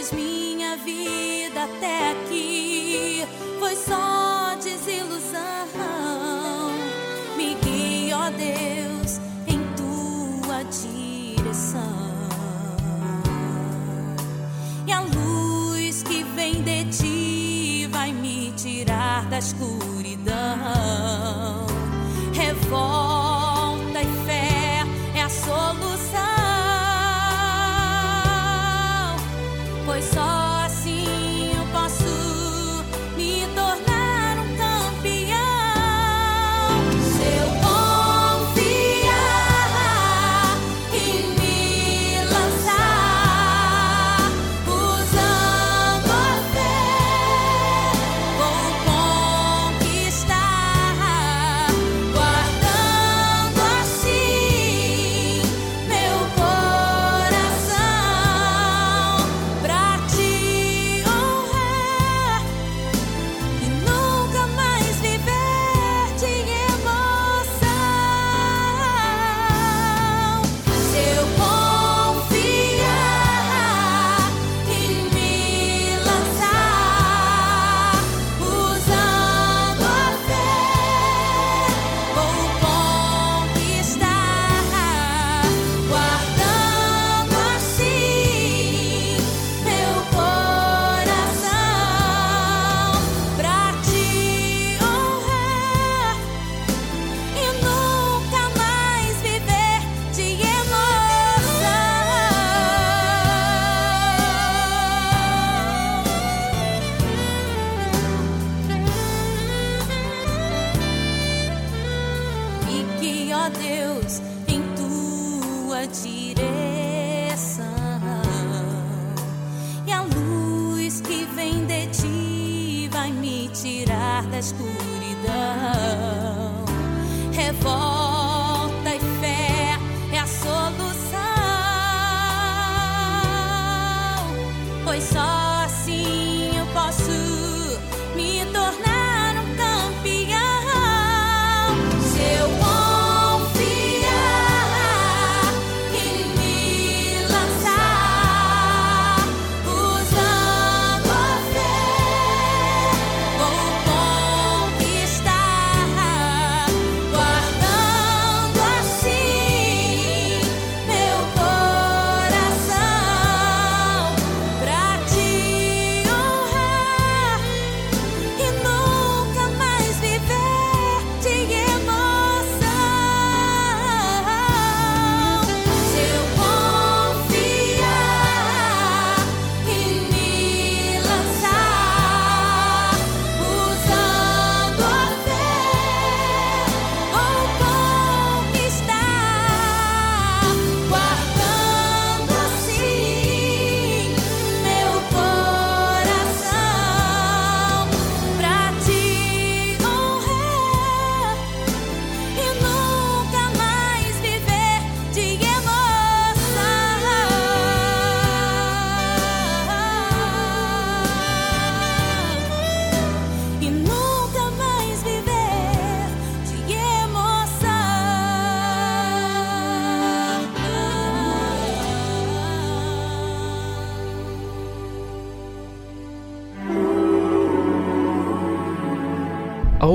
[0.01, 3.23] Pois minha vida até aqui
[3.59, 5.41] foi só desilusão.
[7.37, 11.79] Me guia, ó Deus, em tua direção.
[14.87, 20.80] E a luz que vem de ti vai me tirar da escuridão.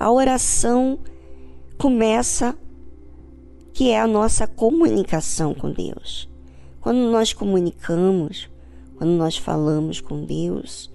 [0.00, 1.00] A oração
[1.76, 2.56] começa
[3.72, 6.30] que é a nossa comunicação com Deus.
[6.80, 8.48] Quando nós comunicamos,
[8.96, 10.88] quando nós falamos com Deus,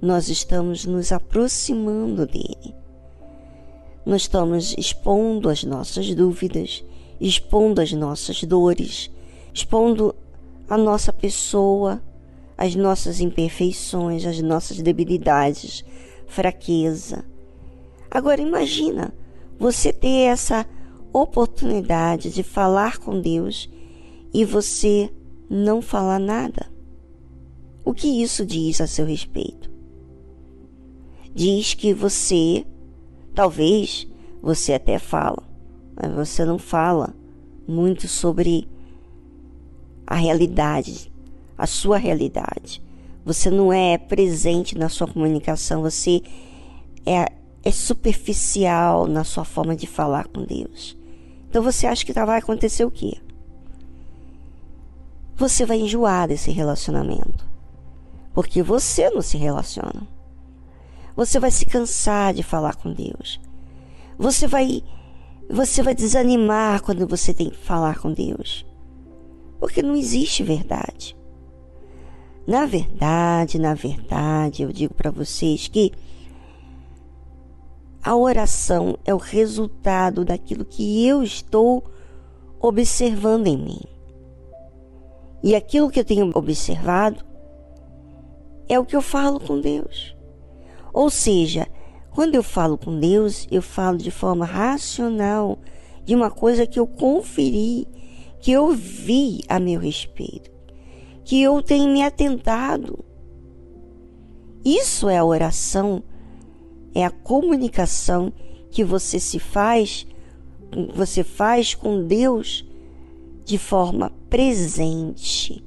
[0.00, 2.74] nós estamos nos aproximando dele.
[4.06, 6.82] Nós estamos expondo as nossas dúvidas,
[7.20, 9.10] expondo as nossas dores,
[9.52, 10.14] expondo
[10.70, 12.02] a nossa pessoa,
[12.56, 15.84] as nossas imperfeições, as nossas debilidades,
[16.26, 17.26] fraqueza.
[18.10, 19.12] Agora imagina
[19.58, 20.66] você ter essa
[21.12, 23.68] oportunidade de falar com Deus
[24.32, 25.12] e você
[25.48, 26.66] não falar nada.
[27.84, 29.70] O que isso diz a seu respeito?
[31.34, 32.64] Diz que você,
[33.34, 34.06] talvez
[34.42, 35.42] você até fala,
[35.94, 37.14] mas você não fala
[37.66, 38.68] muito sobre
[40.06, 41.10] a realidade
[41.58, 42.80] a sua realidade.
[43.24, 46.22] Você não é presente na sua comunicação, você
[47.04, 47.26] é,
[47.68, 50.96] é superficial na sua forma de falar com Deus.
[51.48, 53.18] Então você acha que vai acontecer o quê?
[55.36, 57.46] Você vai enjoar desse relacionamento.
[58.32, 60.06] Porque você não se relaciona.
[61.14, 63.40] Você vai se cansar de falar com Deus.
[64.18, 64.82] Você vai
[65.50, 68.64] você vai desanimar quando você tem que falar com Deus.
[69.60, 71.16] Porque não existe verdade.
[72.46, 75.92] Na verdade, na verdade, eu digo para vocês que
[78.08, 81.84] a oração é o resultado daquilo que eu estou
[82.58, 83.80] observando em mim.
[85.42, 87.22] E aquilo que eu tenho observado
[88.66, 90.16] é o que eu falo com Deus.
[90.90, 91.66] Ou seja,
[92.10, 95.58] quando eu falo com Deus, eu falo de forma racional
[96.02, 97.86] de uma coisa que eu conferi,
[98.40, 100.50] que eu vi a meu respeito
[101.22, 103.04] que eu tenho me atentado.
[104.64, 106.02] Isso é a oração,
[106.98, 108.32] é a comunicação
[108.72, 110.04] que você se faz,
[110.92, 112.66] você faz com Deus
[113.44, 115.64] de forma presente,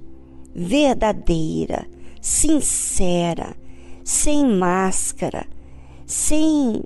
[0.54, 1.88] verdadeira,
[2.20, 3.56] sincera,
[4.04, 5.48] sem máscara,
[6.06, 6.84] sem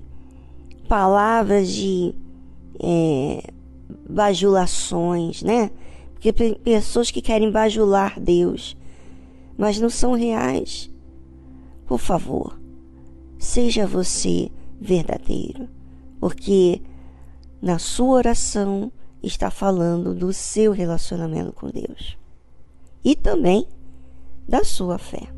[0.88, 2.14] palavras de
[2.78, 3.50] é,
[4.08, 5.72] bajulações, né?
[6.12, 8.76] Porque tem pessoas que querem bajular Deus,
[9.58, 10.88] mas não são reais.
[11.84, 12.56] Por favor,
[13.38, 14.50] seja você
[14.80, 15.68] verdadeiro,
[16.20, 16.82] porque
[17.60, 18.92] na sua oração
[19.22, 22.16] está falando do seu relacionamento com Deus
[23.04, 23.66] e também
[24.48, 25.28] da sua fé.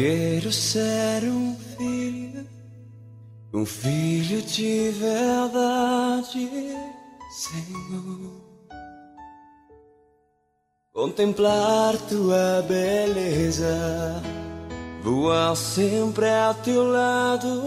[0.00, 2.46] Quero ser um filho,
[3.52, 6.48] um filho de verdade,
[7.30, 8.40] Senhor.
[10.94, 14.22] Contemplar tua beleza,
[15.02, 17.62] voar sempre a teu lado,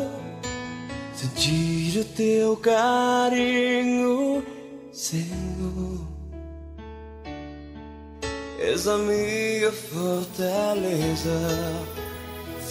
[1.14, 4.44] sentir o teu carinho,
[4.92, 6.08] Senhor.
[8.60, 11.30] És a minha fortaleza.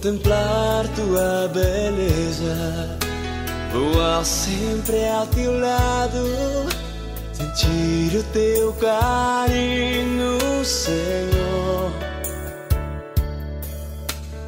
[0.00, 2.96] Contemplar tua beleza,
[3.70, 6.24] voar sempre ao teu lado,
[7.34, 11.92] sentir o teu carinho, Senhor.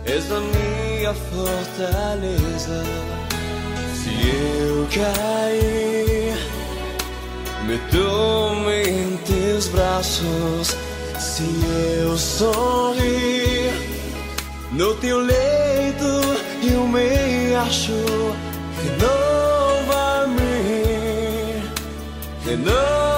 [0.07, 2.85] És a minha fortaleza.
[3.93, 6.35] Se eu cair,
[7.67, 10.75] me tome em teus braços.
[11.19, 11.45] Se
[12.01, 13.92] eu sorrir,
[14.73, 16.07] no teu leito
[16.63, 17.93] eu me acho.
[18.83, 20.43] Renova-me,
[22.45, 23.12] renova-me,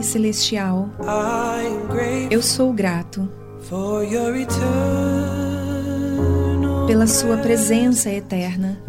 [0.00, 0.88] Pai Celestial,
[2.30, 3.28] eu sou grato
[6.86, 8.80] pela Sua presença eterna,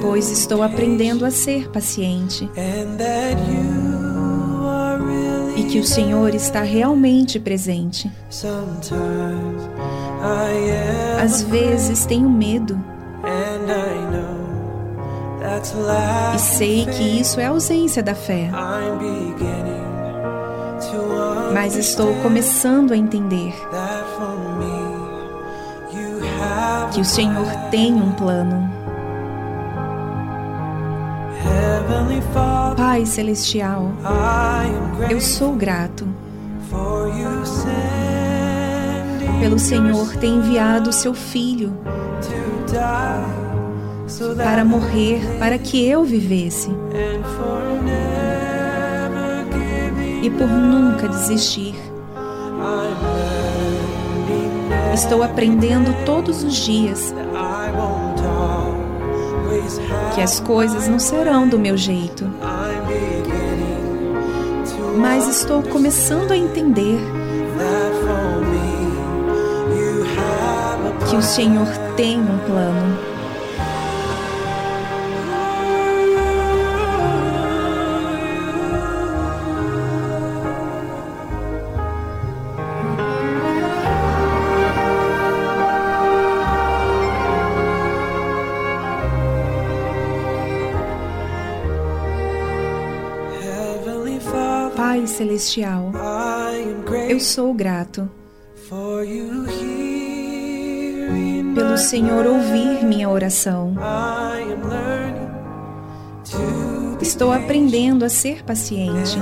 [0.00, 2.48] pois estou aprendendo a ser paciente
[5.56, 8.08] e que o Senhor está realmente presente.
[11.20, 12.80] Às vezes tenho medo
[16.56, 18.50] sei que isso é ausência da fé,
[21.52, 23.54] mas estou começando a entender
[26.92, 28.74] que o Senhor tem um plano.
[32.74, 33.90] Pai Celestial,
[35.10, 36.08] eu sou grato
[39.40, 41.76] pelo Senhor ter enviado o seu Filho
[44.36, 46.70] para morrer para que eu vivesse
[50.22, 51.74] e por nunca desistir.
[54.94, 57.14] Estou aprendendo todos os dias
[60.14, 62.24] que as coisas não serão do meu jeito,
[64.98, 66.98] mas estou começando a entender
[71.10, 73.15] que o Senhor tem um plano.
[95.16, 95.92] Celestial,
[97.08, 98.06] eu sou grato
[101.54, 103.74] pelo Senhor ouvir minha oração.
[107.00, 109.16] Estou aprendendo a ser paciente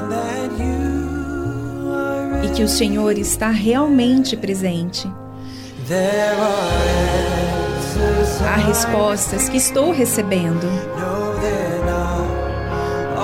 [2.45, 5.09] e que o Senhor está realmente presente.
[8.45, 10.67] Há respostas que estou recebendo.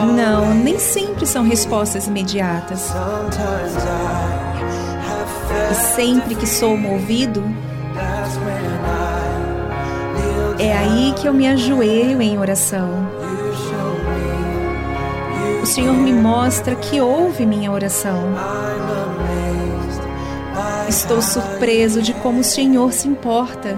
[0.07, 2.93] Não, nem sempre são respostas imediatas.
[5.71, 7.43] E sempre que sou movido,
[10.59, 13.09] é aí que eu me ajoelho em oração.
[15.63, 18.35] O Senhor me mostra que ouve minha oração.
[20.89, 23.77] Estou surpreso de como o Senhor se importa,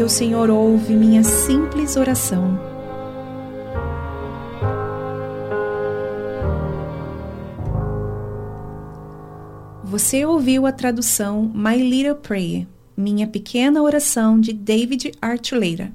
[0.00, 2.58] porque o Senhor ouve minha simples oração.
[9.84, 12.66] Você ouviu a tradução My Little Prayer,
[12.96, 15.92] Minha Pequena Oração de David Archuleta.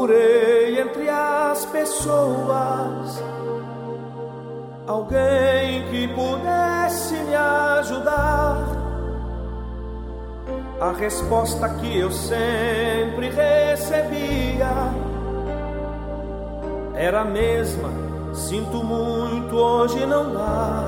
[0.00, 3.22] Procurei entre as pessoas
[4.86, 8.66] alguém que pudesse me ajudar.
[10.80, 14.70] A resposta que eu sempre recebia
[16.94, 17.90] era a mesma:
[18.32, 20.84] sinto muito, hoje não dá.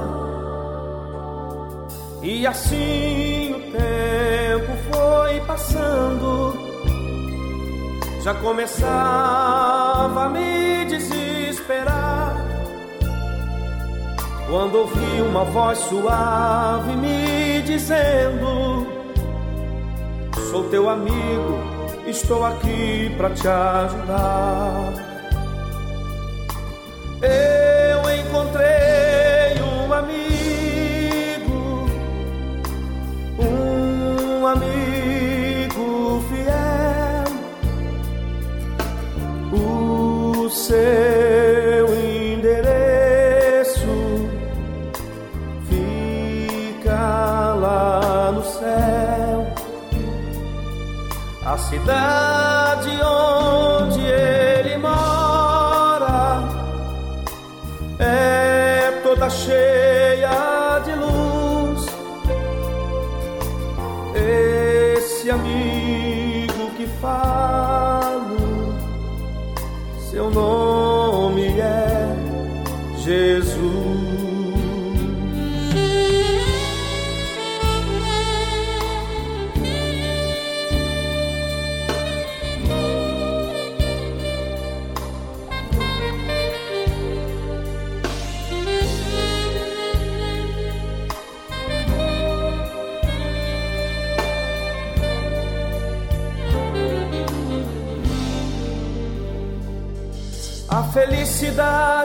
[2.23, 6.52] E assim o tempo foi passando
[8.23, 12.37] já começava a me desesperar
[14.49, 18.87] quando ouvi uma voz suave me dizendo:
[20.51, 21.59] Sou teu amigo,
[22.07, 24.93] estou aqui para te ajudar.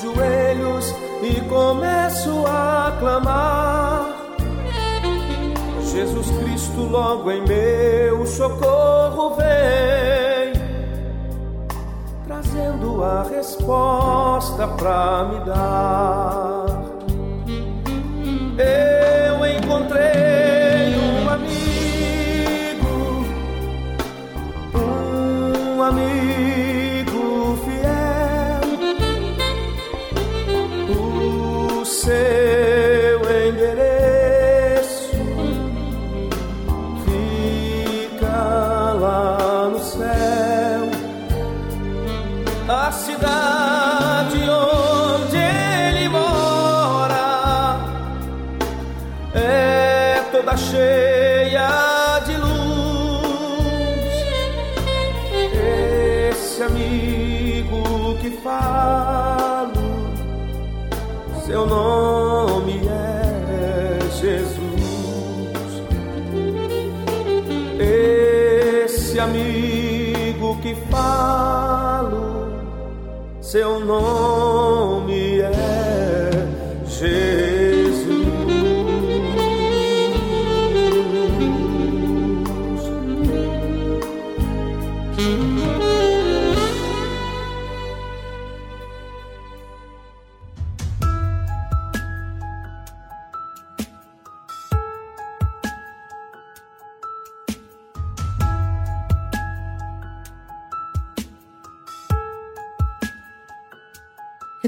[0.00, 4.06] joelhos e começo a clamar.
[5.82, 10.52] Jesus Cristo, logo em meu socorro vem,
[12.26, 16.09] trazendo a resposta para me dar.
[73.90, 74.19] amor.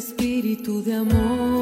[0.03, 1.62] Espíritu de amor.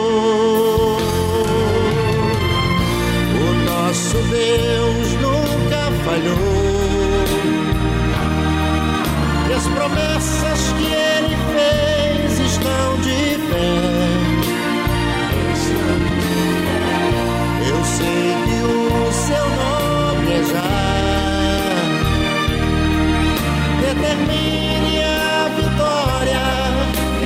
[3.91, 6.37] Nosso Deus nunca falhou.
[9.49, 13.73] E as promessas que ele fez estão de pé.
[17.67, 20.71] Eu sei que o seu nome é já.
[23.81, 26.45] Determine a vitória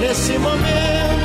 [0.01, 1.24] nesse momento,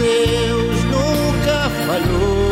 [0.00, 2.49] Deus nunca falhou.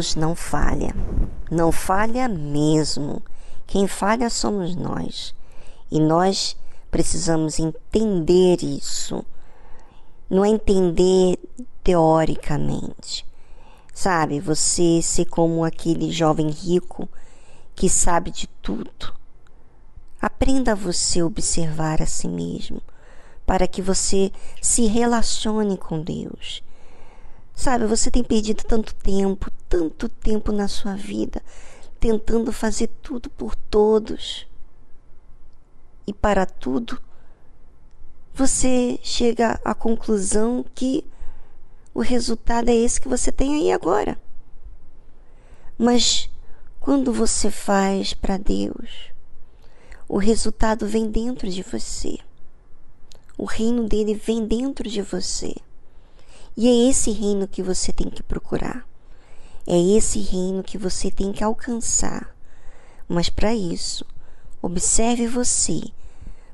[0.00, 0.96] Deus não falha.
[1.50, 3.22] Não falha mesmo.
[3.66, 5.34] Quem falha somos nós.
[5.90, 6.56] E nós
[6.90, 9.22] precisamos entender isso.
[10.30, 11.38] Não é entender
[11.84, 13.26] teoricamente.
[13.92, 17.06] Sabe, você ser como aquele jovem rico
[17.76, 19.12] que sabe de tudo.
[20.18, 22.80] Aprenda a você observar a si mesmo,
[23.44, 24.32] para que você
[24.62, 26.62] se relacione com Deus.
[27.60, 31.42] Sabe, você tem perdido tanto tempo, tanto tempo na sua vida,
[32.00, 34.46] tentando fazer tudo por todos.
[36.06, 36.98] E para tudo,
[38.32, 41.04] você chega à conclusão que
[41.92, 44.18] o resultado é esse que você tem aí agora.
[45.76, 46.30] Mas
[46.80, 49.12] quando você faz para Deus,
[50.08, 52.16] o resultado vem dentro de você.
[53.36, 55.54] O reino dele vem dentro de você.
[56.56, 58.86] E é esse reino que você tem que procurar.
[59.66, 62.34] É esse reino que você tem que alcançar.
[63.08, 64.04] Mas para isso,
[64.62, 65.80] observe você,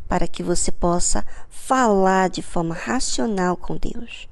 [0.09, 4.29] para que você possa falar de forma racional com Deus.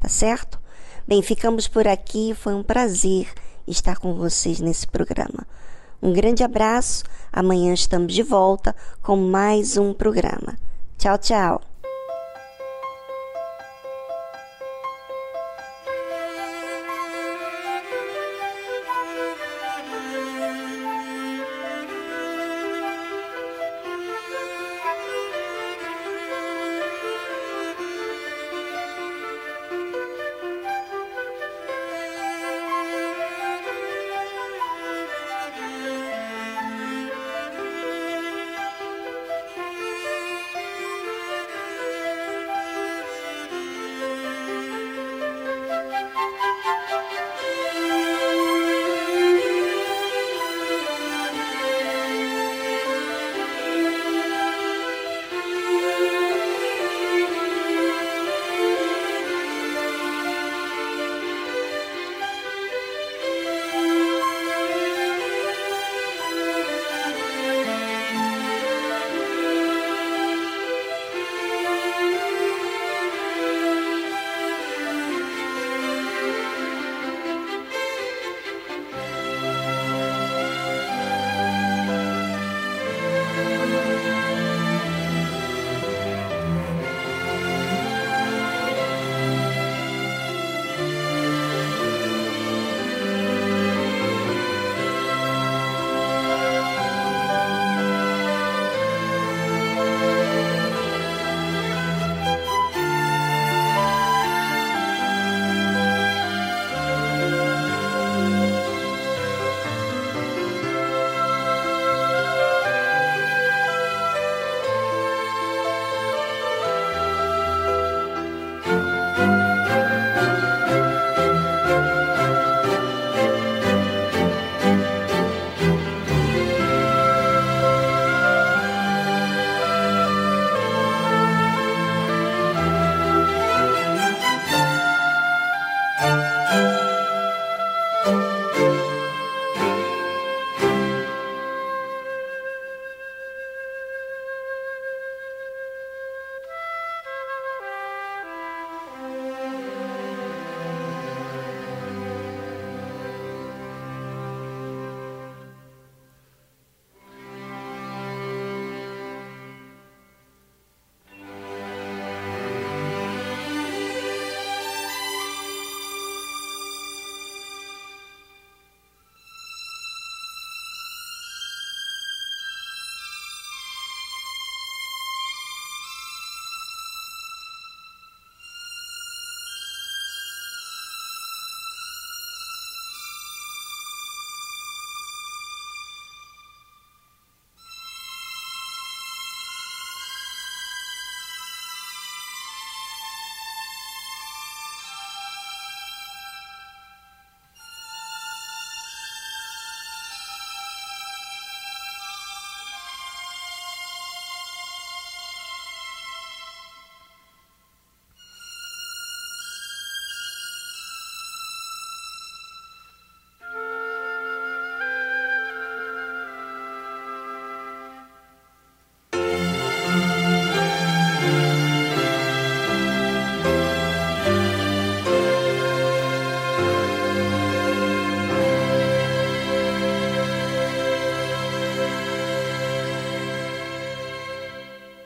[0.00, 0.58] Tá certo?
[1.06, 2.34] Bem, ficamos por aqui.
[2.34, 3.32] Foi um prazer
[3.66, 5.46] estar com vocês nesse programa.
[6.02, 7.04] Um grande abraço.
[7.32, 10.58] Amanhã estamos de volta com mais um programa.
[10.98, 11.73] Tchau, tchau.